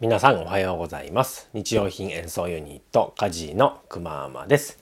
[0.00, 1.50] 皆さんおはようございます。
[1.52, 4.78] 日用品演奏ユニットカジーのくまーまです。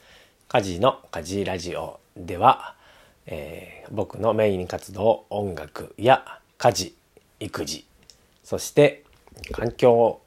[0.47, 2.77] カジーのカジーラジオでは、
[3.27, 6.95] えー、僕のメイン活動音楽や家事
[7.41, 7.85] 育児
[8.45, 9.03] そして
[9.51, 10.21] 環境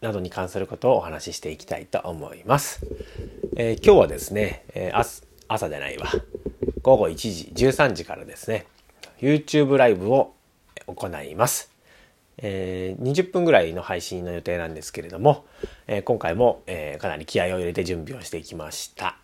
[0.00, 2.80] などに関することをお話ししていきたいと思います、
[3.56, 6.06] えー、今日はですね、えー、朝じゃないわ。
[6.80, 8.64] 午後1時13時からですね
[9.20, 10.32] YouTube ライブを
[10.86, 11.69] 行います。
[12.42, 15.46] えー、20分ぐらいの配信の予定なんですけれども、
[15.86, 19.16] えー、今回も、えー、かなり気合を入れて準備をしていきました。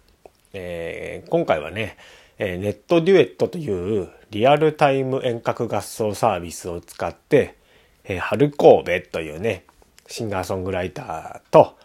[0.53, 1.97] えー、今回はね、
[2.39, 7.57] えネットデュエットというリアルタイム遠隔合奏サービスを使って、
[8.05, 9.65] え、春神戸というね、
[10.07, 11.79] シンガーソングライターと、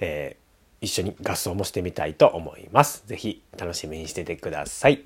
[0.00, 0.36] え、
[0.80, 3.06] 一緒に合奏もしてみたいと思います。
[3.06, 5.02] ぜひ楽しみにしててください。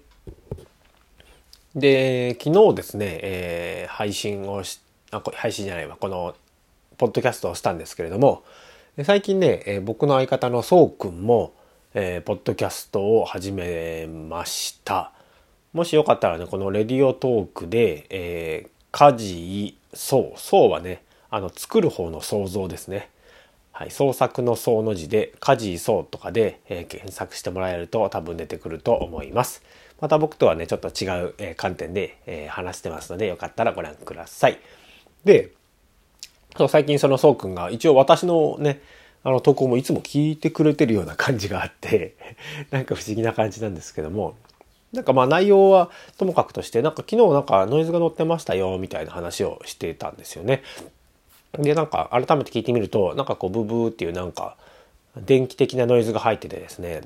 [1.75, 5.97] で、昨日ですね、えー、配信をしてあ配信じゃないわ。
[6.01, 6.35] この
[6.99, 8.43] ポッドキャストをしたんですけれども。
[9.05, 11.55] 最近ね、え僕の相方のそうくんも、
[11.95, 15.13] えー、ポッドキャストを始めました。
[15.73, 23.11] もしよかったらねこのレディオトークで、えー、家事そうそうはねあの作る方の想像ですね。
[23.73, 29.63] はい、創作の創の字で家事そうとかで、えー、検索してもらえると多分出てくると思います。
[30.03, 34.59] また僕とはね、ちょっと違う、えー、観点で、えー、話してますので、よかったらご覧ください。
[35.25, 35.53] で、
[36.57, 38.81] そう最近そのそうくんが一応私のね、
[39.25, 42.17] あの投稿もいつも聞いてくれてるような感じがあって
[42.71, 44.35] なんか不思議な感じなんですけども、
[44.93, 50.63] なんかまあ内容はともかくとして、なんか昨日なんかノイズが乗ってましたよみたいな話をしてたんですよね。
[51.59, 54.57] で、なんか改めて聞いてみると、なんかこうブブーっていうなんか
[55.17, 57.03] 電気的なノイズが入っててですね、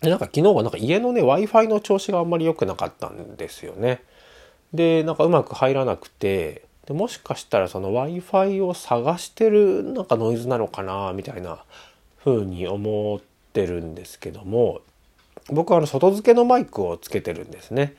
[0.00, 4.02] でなんか昨日はなんか家のね Wi-Fi の調子があんまり良くなかったんですよね。
[4.72, 11.62] で、なんかうまく入らなくて、でもしかしたらその Wi-Fi を探してるなんかノイズなのかなみたいな
[12.24, 13.20] 風に思っ
[13.52, 14.80] てるんですけども
[15.50, 17.94] 僕はあの外付けのマイクをつけてるんですね。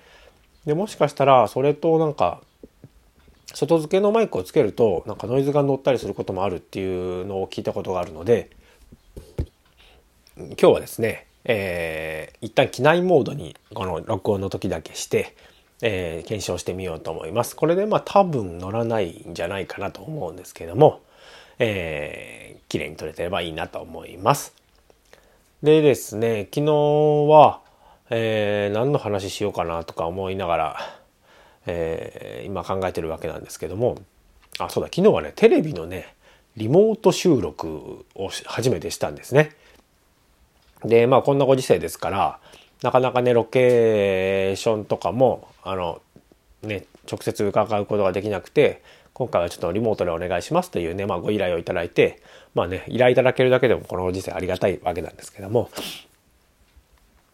[0.65, 2.41] でもしかしたらそれとなんか
[3.53, 8.49] 外付けのマイクをつけるとなんかノイズが乗ったりすることもあるっていうのを聞いたことがあるので
[10.35, 15.35] 今日はですね、えー、一旦機内モードにこの録音の時だけして
[15.81, 17.55] えー、検証してみようと思います。
[17.55, 21.01] これでまあ多分乗らないんじゃないかなと思うんですけども、
[21.59, 24.53] えー、綺麗に撮れてればいいなと思います。
[25.63, 27.61] でですね、昨日は、
[28.09, 30.77] えー、何の話しようかなとか思いながら、
[31.65, 33.97] えー、今考えてるわけなんですけども、
[34.57, 36.15] あ、そうだ、昨日はね、テレビのね、
[36.55, 39.51] リモート収録を初めてしたんですね。
[40.83, 42.39] で、まあこんなご時世ですから、
[42.81, 46.01] なかなかね、ロケーションとかも、あの、
[46.63, 48.81] ね、直接伺うことができなくて、
[49.13, 52.21] 今回はちょっとリモートでお願いしますというね、まあご依頼をいただいて、
[52.55, 55.69] まあね、依頼いただけるだけでもこのご時世ありがたいわけなんですけども、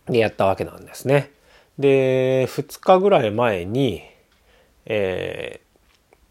[0.07, 1.31] で、やったわけなんですね。
[1.77, 4.01] で、2日ぐらい前に、
[4.85, 5.61] え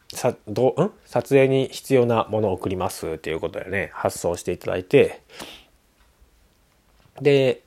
[0.08, 0.92] ー、さ、ど、ん？
[1.06, 5.20] 撮影に必要なものを送りますということでね、発送していただいて、
[7.20, 7.62] で、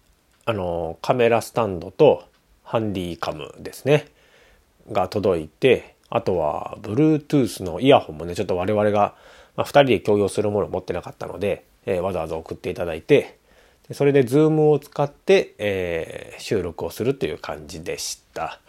[0.47, 2.23] あの、カメラスタンドと
[2.63, 4.05] ハンディカムですね、
[4.89, 9.13] が届いて、あとは、Bluetooth のイヤホンもね、ちょっと我々が、
[9.57, 13.37] まあ、2人で共用するものを持ってなかったので、えー、わざわざ送っていただいて、
[13.91, 18.61] それで Zoom を使って、えー、収録をするという感じでした。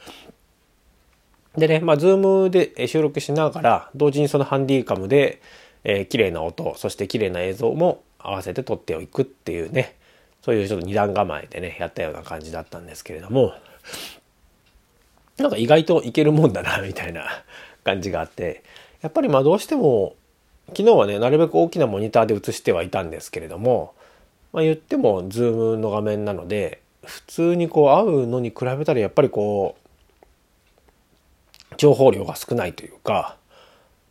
[1.57, 5.41] でね、まあ、Zoom で収録しながら、同時にそのハンディカムで、
[5.85, 9.95] えー、綺麗な音、そして綺麗な映像も合わせて撮っていくっていうね、
[10.43, 13.53] そういうちょっと二段構えでね、やったような感じだったんですけれども、
[15.37, 17.25] なんか意外といけるもんだな、みたいな
[17.85, 18.63] 感じがあって、
[19.03, 20.17] やっぱりまあどうしても、
[20.69, 23.95] 昨日はね、なるべく大きなモニターで映してはいたんですけれども、
[24.53, 29.89] まあ言ってもズームの画面なので、普通にこう合うのに比べたらやっぱりこう、
[31.77, 33.37] 情報量が少ないというか、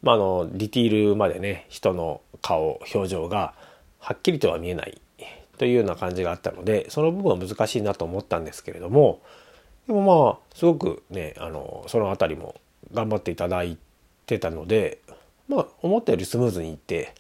[0.02, 3.54] まあ、あの、ディティールまでね、人の顔、表情が
[4.00, 5.02] はっきりとは見えない
[5.58, 9.22] というような感じがあったのでその部分は難しいなと思ったんですけれども
[9.88, 12.56] でもまあすごくねあのその辺りも
[12.94, 13.78] 頑張っていただい
[14.26, 15.00] てたので
[15.48, 17.14] まあ思ったよりスムーズにいって、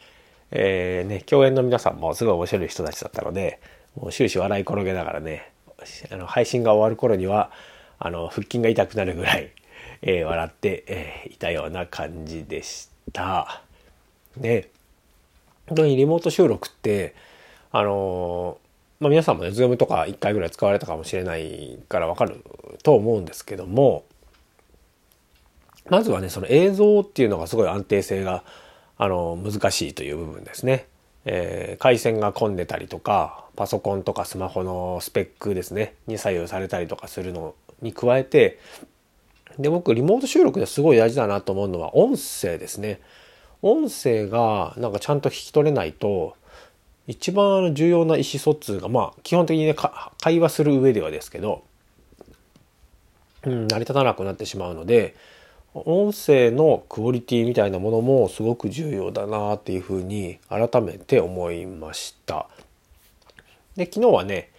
[0.51, 3.59] えー、ね共演の皆さんもすごい面白い人たちだったので
[3.95, 5.51] もう終始笑い転げながらね
[6.11, 7.51] あの配信が終わる頃には
[7.99, 9.51] あの腹筋が痛くなるぐらい、
[10.01, 13.63] えー、笑って、えー、いたような感じでした。
[14.35, 14.69] ね
[15.67, 17.13] 本当にリモート収録って
[17.71, 18.57] あの
[18.99, 22.43] まあ、皆さんもね、ズームとか1回ぐらい使われたかもしれないからわかる
[22.83, 24.05] と思うんですけども、
[25.89, 28.43] まずはね、その映像っていうのがすごい安定性が
[28.97, 30.87] あの、難しいという部分ですね。
[31.25, 38.59] えー、回線が混んでたりとか、パソコンとかスマホのスペックですね、に左右されたりとかするのに加えて、
[39.59, 42.99] で、僕、リモート収録ですごい大事だなと思うのは、音声ですね。
[43.61, 46.35] 音声がなんかちゃんと聞き取れないと、
[47.07, 49.75] 一番重要な意思疎通が、まあ、基本的にね、
[50.21, 51.63] 会話する上ではですけど、
[53.43, 55.15] うん、成り立たなくなってしまうので、
[55.73, 62.47] 音声のクオリティみたいなものもすごく重要だなっていうふうに改めて思いました。
[63.75, 64.49] で、昨日はね、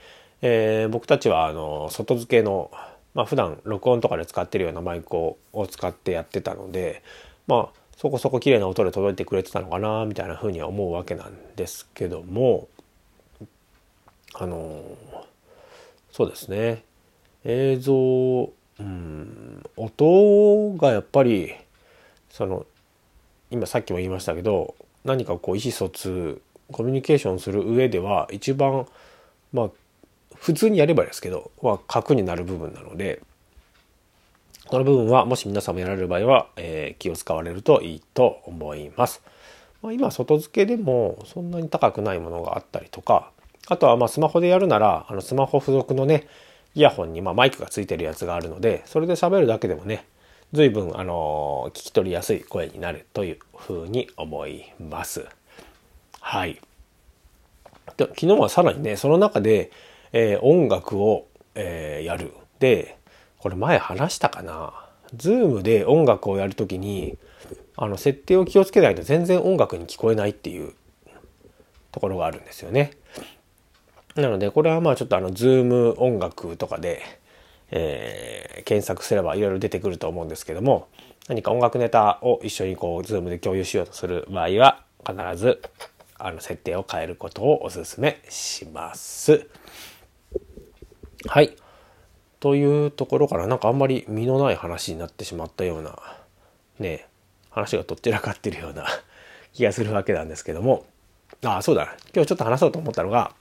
[0.40, 2.70] えー、僕たちはあの外付けの、
[3.14, 5.36] まあ普段録音とかで使ってるようなマイクを
[5.68, 7.02] 使ってやってたので、
[7.46, 12.68] まあそこそこ綺麗な音で届いてくれてたのかなみたいなふうには思うわけなんですけども、
[14.34, 14.82] あの
[16.10, 16.84] そうですね、
[17.44, 18.50] 映像
[18.80, 21.52] うん、音がやっぱり
[22.30, 22.64] その
[23.50, 24.74] 今さっきも言いましたけど
[25.04, 26.40] 何かこう意思疎通
[26.70, 28.86] コミュニケーションする上では一番
[29.52, 29.70] まあ
[30.36, 33.20] 普通にやればですけどは核になる部分なので
[34.68, 39.22] この部分はもし皆さんもやられる場合は、えー、気を使われるといいと思います。
[39.80, 43.30] まあ、今外付けでもそんなに高くないものがあったりとか
[43.68, 46.26] あとはまあスマホでやるならあのスマホ付属のね
[46.74, 50.04] イヤホンにまマイクがついてるやつがあるのでそれで喋るだけでもね
[50.52, 55.26] 随分あの聞き取りやすい声になるというふうに思います。
[56.20, 56.60] はい。
[57.96, 59.70] で昨日はさらにねその中で、
[60.12, 62.32] えー、音楽を、えー、やる。
[62.58, 62.97] で
[63.38, 64.72] これ前話したかな？
[65.14, 67.16] ズームで音楽をやるときに
[67.76, 70.74] あの設定を気をつけないと全然音楽に聞こえないっていう
[71.92, 72.92] ところがあるんですよね。
[74.16, 77.02] なので、これはまあちょっとあの、ズーム音楽とかで、
[77.70, 80.88] えー、検索すればいろいろ出てくると思うんですけども、
[81.28, 85.62] 何か音楽ネタを一緒にこう、ズームで共有しようとする場合は、必ず、
[86.18, 89.46] あの、設定を変えることをお勧めします。
[91.26, 91.56] はい。
[92.40, 95.98] というところからなんかあんまり身のない話になってしまったような、
[96.78, 97.06] ね、
[97.50, 98.86] 話がとっちらかってるような
[99.52, 100.86] 気がするわけなんですけども、
[101.44, 101.96] ああ、そうだ。
[102.14, 103.32] 今日ちょっと話そうと思ったのが、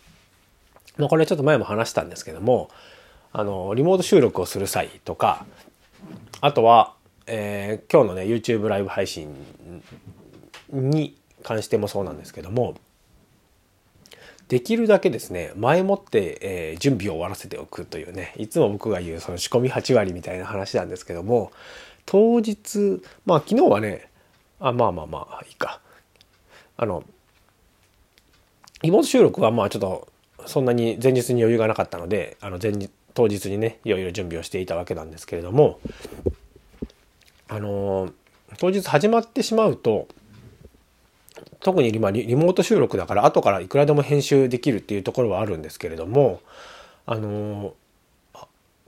[0.97, 2.69] まあ、これちょっと前も話したんですけども、
[3.33, 5.45] あの、リモート収録をする際とか、
[6.41, 6.94] あとは、
[7.27, 9.35] え、今日のね、YouTube ライブ配信
[10.69, 12.75] に関してもそうなんですけども、
[14.47, 21.51] できるだけですね、前もって、えー、準備を終わらせておくというね、いつも僕が言うその仕込み8割みたいな話なんですけども、
[22.05, 24.09] 当日、まあ昨日はね、
[24.59, 25.81] あ、まあまあまあ、いいか。
[26.77, 27.03] あの、
[28.83, 30.07] リモート収録はまあちょっと
[30.45, 35.79] そんなに前日に余裕がなかったのであの前日当日にねいろいろ準備をしていたわけなんですけれども
[37.47, 38.11] あの
[38.59, 40.07] 当日始まってしまうと
[41.59, 46.41] 特に今リモート収録だから後からいくらでも編集できるっていうところはあるんですけれども
[47.05, 47.73] あの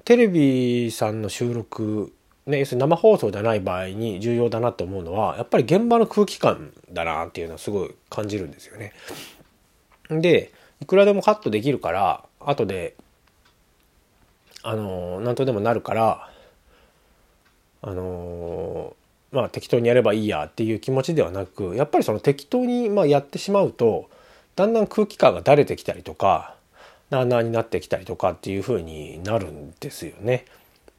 [0.05, 2.13] テレビさんの収録
[2.49, 8.91] ね、要するに生放送じゃない場合に重要だなと思うのはやっぱり現場の空気感だなっていうのはすごい感じるんですよね。
[10.09, 10.51] で
[10.81, 12.95] いくらでもカットできるから後で
[14.63, 16.29] あの何とでもなるから
[17.83, 18.95] あの
[19.31, 24.09] まあ適当にやればいいやっていう気持ちではなくやっぱりその適当にまやってしまうと
[24.56, 26.56] だんだん空気感がだれてきたりとか
[27.09, 30.45] なあなあになってきたりとかっていう風になるんですよね。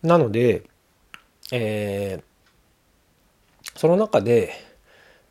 [0.02, 0.62] なので、
[1.52, 4.52] えー、その中で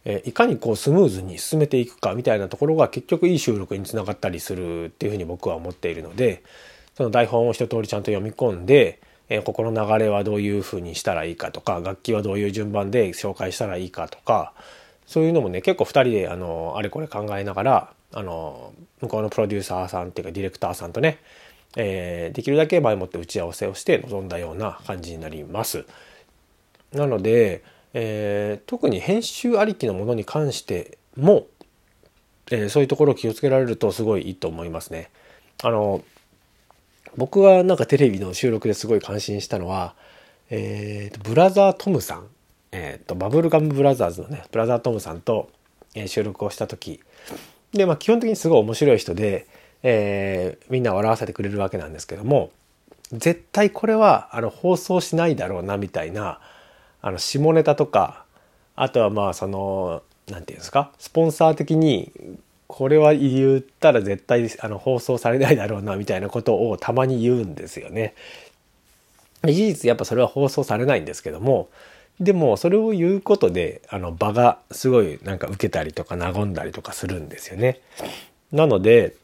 [0.06, 6.44] えいかにこうスムーズに進めていくかみたいなところが結局いい収録につながったりするっていうふうに僕は思っているので
[6.96, 14.54] その台本を一通りちゃんと読み込んで、えここの流れはどういうふうにしたらいいかとか楽器はどういう順番で紹介したらいいかとか
[15.06, 21.20] そういうのもね結構2人であのあれこれ考えながらあの向こうのプロデューサーさんっていうかディレクターさんとね、
[21.76, 25.86] えー、できるだけ前もって打ち合わせをして臨んだような感じになります。
[26.92, 31.48] なのでえー、特に編集ありきのものに関しても、
[32.52, 35.10] えー、そういうところを気をつけられるとすごいいいと思いますね。
[35.64, 36.04] あの
[37.18, 39.96] 僕はなんかテレビの収録ですごい感心したのは、
[40.50, 42.28] えー、ブラザートムさん、
[42.72, 45.50] えーと、バブルガムブラザーズのねブラザートムさんと、
[45.96, 47.00] えー、収録をした時。
[47.74, 49.48] で、まあ、基本的にすごい面白い人で、
[49.84, 52.52] えー、みんな笑わせてくれるわけなんですけども
[53.12, 56.40] 絶対これはあの放送しないだろうなみたいな
[57.02, 58.26] あの下ネタとか
[58.76, 62.12] あとはまあその何て言うんですかスポンサー的に
[62.70, 68.14] これは言ったら絶対あの放送されないだろうなみたいなことをたまに言うんですよね。
[69.44, 71.70] 事実やっぱそれは放送されないんですけども
[72.20, 77.80] でも、それを言うことで、あの、場がすごいなんか受けたりとか和んだりとかするんですよね。
[78.52, 79.16] なので、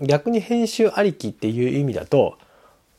[0.00, 2.36] 逆に編集ありきっていう意味だと、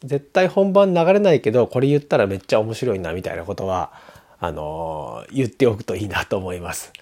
[0.02, 3.92] 絶対本番流れないけど、これ言ったらめっちゃ面白いなみたいなことは、
[4.40, 6.94] あの、言っておくといいなと思います。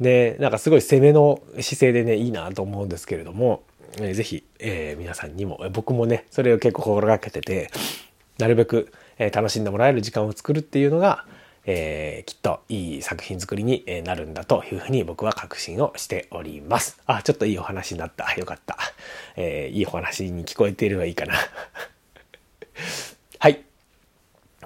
[0.00, 3.62] で、なんかすごい攻めの姿勢でね、いいなと思うんですけれども、
[3.98, 7.70] えー、ぜひ、えー、皆さんにも、僕もね、それを結構心がけてて、
[8.38, 11.24] なるべく、えー、楽しんでもらえる時間を作るっていうのが、
[11.68, 17.00] えー、きっといい作品作りになるんだというふうに僕は確信をしております。
[17.06, 18.32] あ、ちょっといいお話になった。
[18.34, 18.76] よかった。
[19.36, 21.34] えー、いいお話に聞こえていればいいかな。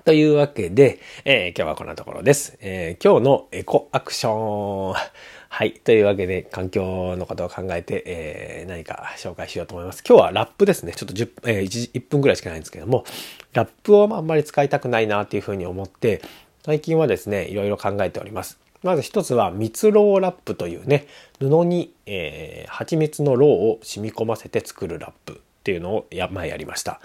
[0.05, 2.57] というわけで、えー、今日はこんなところです。
[2.61, 4.95] えー、今日のエコアクション。
[5.53, 5.73] はい。
[5.73, 10.03] というわけで、環境のことを考えて、えー、何か紹介しようと思います。
[10.09, 10.93] 今日はラップですね。
[10.93, 13.05] ちょっと10、えー、1, 1分ぐらいしかないんですけども、
[13.53, 16.23] ラップをあんまり使いたくないなっていうふうに思って、
[16.65, 18.59] 最近はですね、いろいろ考えております。
[18.83, 21.07] まず一つは蜜ろうラップというね、
[21.39, 27.01] 布に、えー、蜂蜜のろうを染み込ませて作るラップっていうのをや前やりました。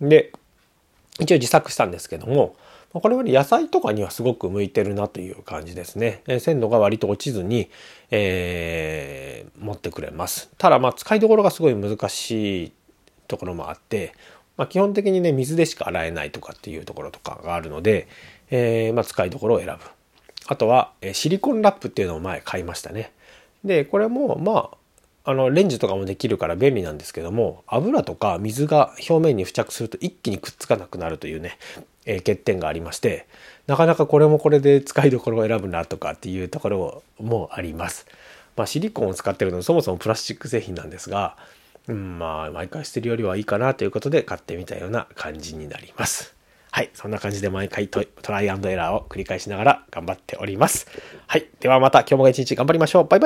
[0.00, 0.32] で、
[1.20, 2.56] 一応自作したんですけども、
[2.92, 6.22] これは野菜とかにはすごく向いてるなという感じですね。
[6.26, 7.70] え、鮮度が割と落ちずに、
[8.10, 10.50] えー、持ってくれます。
[10.58, 12.72] ただ、まあ、使いどころがすごい難しい
[13.28, 14.14] ところもあって、
[14.58, 18.08] まあ、基本的にね、水でしか洗えないとかっていうところとかがあるので、
[18.50, 19.72] えー、まあ、使いどころを選ぶ。
[20.46, 23.12] あとは、シリコンラップっていうのを前買いましたね。
[23.64, 24.76] で、これも、まあ、
[25.24, 31.58] あの、レンジとかもできるから便利なんですけども、油とか水が表面に付着すると一気にくっつかなくなるというね、
[32.06, 33.26] えー、欠点がありまして、
[33.66, 38.06] なかなかこれもこれで使いどころを選ぶなとかっていうところもあります。
[38.56, 41.36] まあ、シリコンを使ってるのでそもそもプラスチック製品なんですが、
[41.88, 46.34] うん、まあ、毎回捨てるよりはいいかなということで買ってみたような感じになります。
[46.70, 46.90] はい。
[46.94, 50.86] そんな感じで毎回トライアンドエラーを繰り返しながら頑張っております。
[51.26, 51.46] はい。
[51.60, 53.04] ではまた今日も一日頑張りましょう。
[53.04, 53.20] バイバイ。